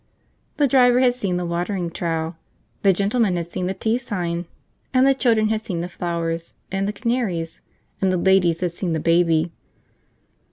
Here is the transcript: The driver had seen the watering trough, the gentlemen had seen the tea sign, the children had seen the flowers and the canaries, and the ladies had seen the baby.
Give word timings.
The 0.57 0.67
driver 0.67 0.99
had 0.99 1.13
seen 1.13 1.37
the 1.37 1.45
watering 1.45 1.91
trough, 1.91 2.33
the 2.81 2.91
gentlemen 2.91 3.35
had 3.35 3.51
seen 3.51 3.67
the 3.67 3.75
tea 3.75 3.99
sign, 3.99 4.47
the 4.95 5.13
children 5.13 5.49
had 5.49 5.63
seen 5.63 5.81
the 5.81 5.89
flowers 5.89 6.55
and 6.71 6.87
the 6.87 6.91
canaries, 6.93 7.61
and 8.01 8.11
the 8.11 8.17
ladies 8.17 8.61
had 8.61 8.71
seen 8.71 8.93
the 8.93 8.99
baby. 8.99 9.51